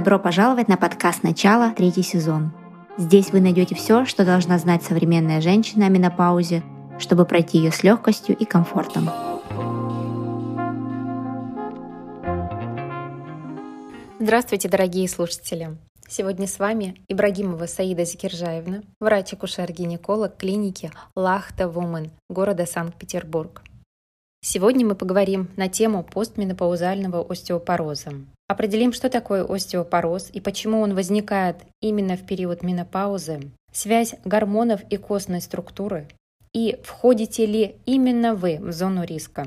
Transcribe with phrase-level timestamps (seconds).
[0.00, 2.52] Добро пожаловать на подкаст «Начало», третий сезон.
[2.96, 6.62] Здесь вы найдете все, что должна знать современная женщина о менопаузе,
[6.98, 9.10] чтобы пройти ее с легкостью и комфортом.
[14.18, 15.76] Здравствуйте, дорогие слушатели!
[16.08, 23.62] Сегодня с вами Ибрагимова Саида Зикиржаевна, врач-акушер-гинеколог клиники Лахта Вумен города Санкт-Петербург.
[24.42, 28.12] Сегодня мы поговорим на тему постменопаузального остеопороза.
[28.50, 34.96] Определим, что такое остеопороз и почему он возникает именно в период менопаузы, связь гормонов и
[34.96, 36.08] костной структуры,
[36.52, 39.46] и входите ли именно вы в зону риска,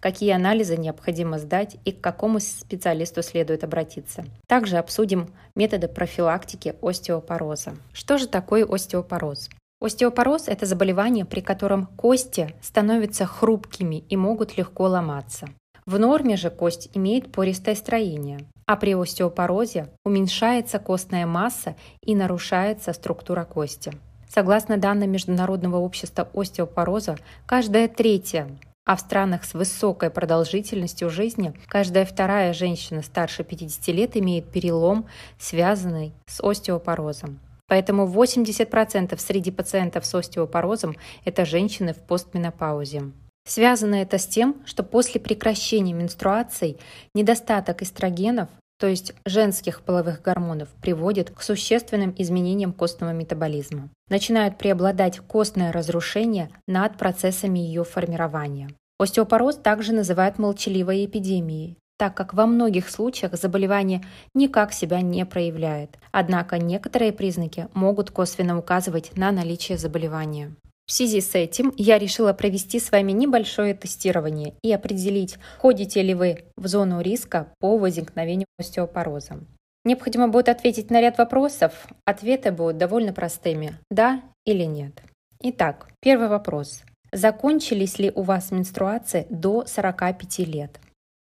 [0.00, 4.24] какие анализы необходимо сдать и к какому специалисту следует обратиться.
[4.48, 7.76] Также обсудим методы профилактики остеопороза.
[7.92, 9.48] Что же такое остеопороз?
[9.80, 15.50] Остеопороз– это заболевание, при котором кости становятся хрупкими и могут легко ломаться.
[15.90, 22.92] В норме же кость имеет пористое строение, а при остеопорозе уменьшается костная масса и нарушается
[22.92, 23.92] структура кости.
[24.28, 28.46] Согласно данным Международного общества остеопороза, каждая третья,
[28.86, 35.06] а в странах с высокой продолжительностью жизни каждая вторая женщина старше 50 лет имеет перелом,
[35.40, 37.40] связанный с остеопорозом.
[37.66, 40.94] Поэтому 80% среди пациентов с остеопорозом–
[41.24, 43.10] это женщины в постменопаузе.
[43.46, 46.78] Связано это с тем, что после прекращения менструаций
[47.14, 53.90] недостаток эстрогенов, то есть женских половых гормонов, приводит к существенным изменениям костного метаболизма.
[54.08, 58.70] Начинают преобладать костное разрушение над процессами ее формирования.
[58.98, 64.02] Остеопороз также называют молчаливой эпидемией, так как во многих случаях заболевание
[64.34, 65.98] никак себя не проявляет.
[66.12, 70.54] Однако некоторые признаки могут косвенно указывать на наличие заболевания.
[70.90, 76.14] В связи с этим я решила провести с вами небольшое тестирование и определить, входите ли
[76.14, 79.38] вы в зону риска по возникновению остеопороза.
[79.84, 81.86] Необходимо будет ответить на ряд вопросов.
[82.06, 85.00] Ответы будут довольно простыми– да или нет.
[85.40, 86.82] Итак, первый вопрос.
[87.12, 90.80] Закончились ли у вас менструации до 45 лет?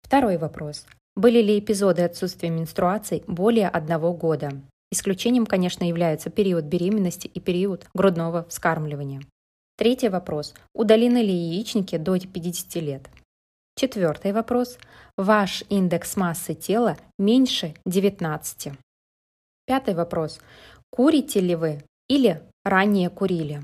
[0.03, 0.84] Второй вопрос.
[1.15, 4.51] Были ли эпизоды отсутствия менструаций более одного года?
[4.91, 9.23] Исключением, конечно, являются период беременности и период грудного вскармливания.
[9.77, 10.55] Третий вопрос.
[10.73, 13.11] Удалены ли яичники до 50 лет?
[13.77, 14.79] Четвертый вопрос.
[15.17, 18.73] Ваш индекс массы тела меньше 19.
[19.67, 20.41] Пятый вопрос.
[20.91, 23.63] Курите ли вы или ранее курили?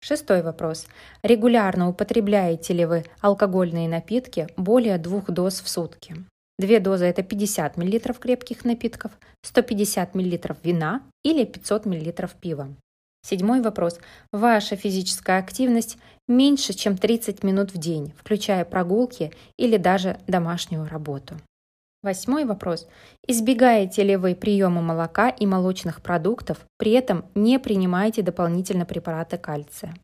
[0.00, 0.86] Шестой вопрос.
[1.22, 6.16] Регулярно употребляете ли вы алкогольные напитки более двух доз в сутки?
[6.58, 9.12] Две дозы– это 50 мл крепких напитков,
[9.42, 12.74] 150 мл вина или 500 мл пива.
[13.28, 13.98] Седьмой вопрос.
[14.30, 15.98] Ваша физическая активность
[16.28, 21.34] меньше, чем 30 минут в день, включая прогулки или даже домашнюю работу.
[22.04, 22.86] Восьмой вопрос.
[23.26, 29.96] Избегаете ли вы приема молока и молочных продуктов, при этом не принимаете дополнительно препараты кальция?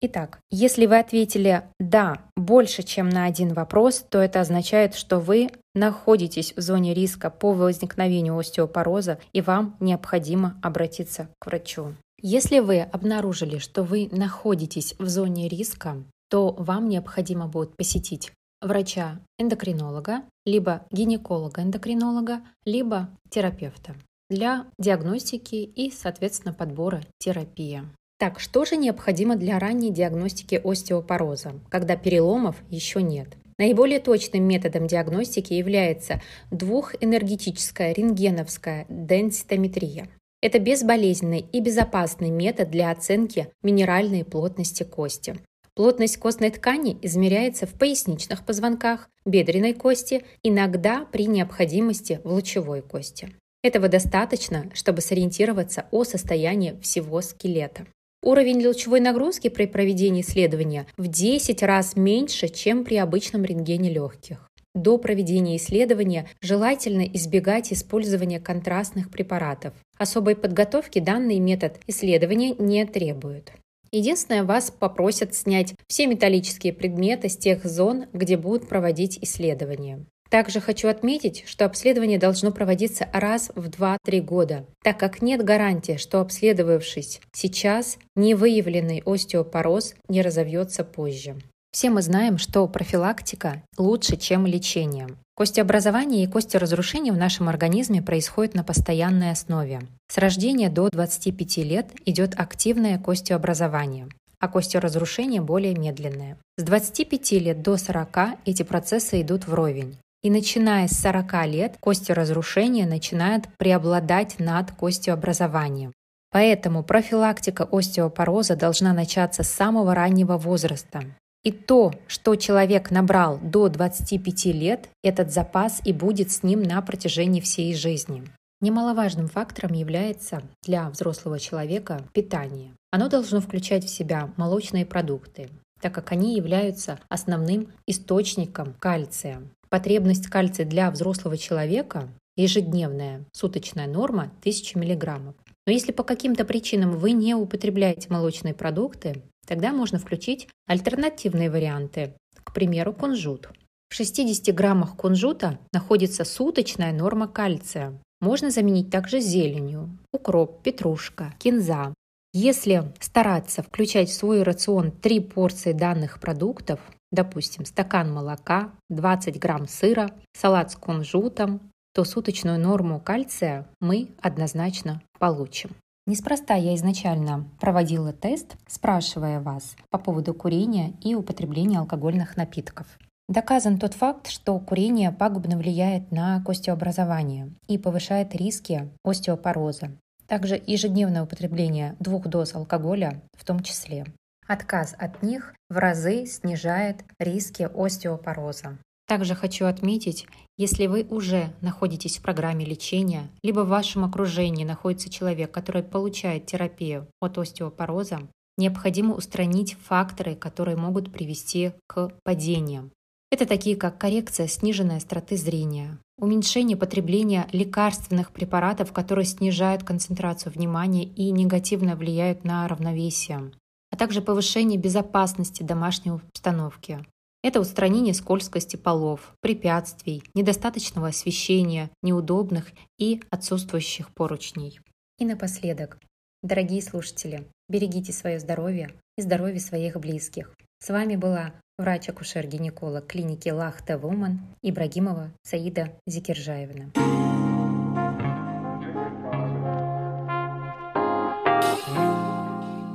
[0.00, 5.50] Итак, если вы ответили «да» больше, чем на один вопрос, то это означает, что вы
[5.74, 11.92] находитесь в зоне риска по возникновению остеопороза и вам необходимо обратиться к врачу.
[12.24, 15.96] Если вы обнаружили, что вы находитесь в зоне риска,
[16.30, 23.96] то вам необходимо будет посетить врача-эндокринолога, либо гинеколога-эндокринолога, либо терапевта
[24.30, 27.82] для диагностики и, соответственно, подбора терапии.
[28.20, 33.36] Так, что же необходимо для ранней диагностики остеопороза, когда переломов еще нет?
[33.58, 36.22] Наиболее точным методом диагностики является
[36.52, 40.08] двухэнергетическая рентгеновская денситометрия.
[40.42, 45.38] Это безболезненный и безопасный метод для оценки минеральной плотности кости.
[45.74, 53.32] Плотность костной ткани измеряется в поясничных позвонках, бедренной кости, иногда при необходимости в лучевой кости.
[53.62, 57.86] Этого достаточно, чтобы сориентироваться о состоянии всего скелета.
[58.24, 64.48] Уровень лучевой нагрузки при проведении исследования в 10 раз меньше, чем при обычном рентгене легких.
[64.74, 69.74] До проведения исследования желательно избегать использования контрастных препаратов.
[69.98, 73.52] Особой подготовки данный метод исследования не требует.
[73.90, 80.06] Единственное, вас попросят снять все металлические предметы с тех зон, где будут проводить исследования.
[80.30, 85.98] Также хочу отметить, что обследование должно проводиться раз в 2-3 года, так как нет гарантии,
[85.98, 91.36] что обследовавшись сейчас, невыявленный остеопороз не разовьется позже.
[91.72, 95.08] Все мы знаем, что профилактика лучше, чем лечение.
[95.34, 99.80] Костеобразование и костеразрушение в нашем организме происходят на постоянной основе.
[100.08, 104.08] С рождения до 25 лет идет активное костеобразование,
[104.38, 106.36] а костеразрушение более медленное.
[106.58, 109.96] С 25 лет до 40 эти процессы идут вровень.
[110.22, 115.94] И начиная с 40 лет костеразрушение начинает преобладать над костеобразованием.
[116.30, 121.02] Поэтому профилактика остеопороза должна начаться с самого раннего возраста.
[121.44, 126.80] И то, что человек набрал до 25 лет, этот запас и будет с ним на
[126.82, 128.22] протяжении всей жизни.
[128.60, 132.74] Немаловажным фактором является для взрослого человека питание.
[132.92, 135.50] Оно должно включать в себя молочные продукты,
[135.80, 139.42] так как они являются основным источником кальция.
[139.68, 145.34] Потребность кальция для взрослого человека ежедневная суточная норма 1000 мг.
[145.66, 152.14] Но если по каким-то причинам вы не употребляете молочные продукты, тогда можно включить альтернативные варианты,
[152.42, 153.48] к примеру, кунжут.
[153.88, 158.00] В 60 граммах кунжута находится суточная норма кальция.
[158.20, 161.92] Можно заменить также зеленью, укроп, петрушка, кинза.
[162.32, 166.80] Если стараться включать в свой рацион 3 порции данных продуктов,
[167.10, 175.02] допустим, стакан молока, 20 грамм сыра, салат с кунжутом, то суточную норму кальция мы однозначно
[175.18, 175.70] получим.
[176.06, 182.86] Неспроста я изначально проводила тест, спрашивая вас по поводу курения и употребления алкогольных напитков.
[183.28, 189.92] Доказан тот факт, что курение пагубно влияет на костеобразование и повышает риски остеопороза.
[190.26, 194.06] Также ежедневное употребление двух доз алкоголя в том числе.
[194.48, 198.76] Отказ от них в разы снижает риски остеопороза.
[199.06, 200.26] Также хочу отметить,
[200.56, 206.46] если вы уже находитесь в программе лечения, либо в вашем окружении находится человек, который получает
[206.46, 208.20] терапию от остеопороза,
[208.56, 212.92] необходимо устранить факторы, которые могут привести к падениям.
[213.30, 221.04] Это такие как коррекция сниженной остроты зрения, уменьшение потребления лекарственных препаратов, которые снижают концентрацию внимания
[221.04, 223.50] и негативно влияют на равновесие,
[223.90, 227.06] а также повышение безопасности домашней обстановки,
[227.42, 234.80] это устранение скользкости полов, препятствий, недостаточного освещения, неудобных и отсутствующих поручней.
[235.18, 235.98] И напоследок,
[236.42, 240.54] дорогие слушатели, берегите свое здоровье и здоровье своих близких.
[240.78, 246.92] С вами была врач-акушер-гинеколог клиники Лахта Вуман Ибрагимова Саида Зикиржаевна.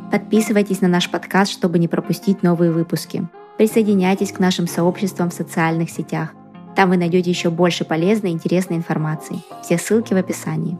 [0.09, 3.27] Подписывайтесь на наш подкаст, чтобы не пропустить новые выпуски.
[3.57, 6.33] Присоединяйтесь к нашим сообществам в социальных сетях.
[6.75, 9.39] Там вы найдете еще больше полезной и интересной информации.
[9.63, 10.77] Все ссылки в описании.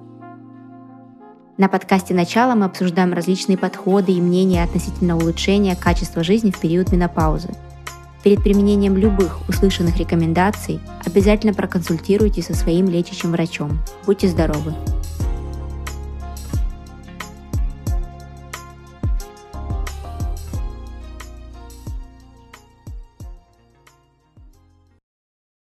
[1.57, 6.91] На подкасте «Начало» мы обсуждаем различные подходы и мнения относительно улучшения качества жизни в период
[6.91, 7.49] менопаузы.
[8.23, 13.79] Перед применением любых услышанных рекомендаций обязательно проконсультируйтесь со своим лечащим врачом.
[14.05, 14.75] Будьте здоровы!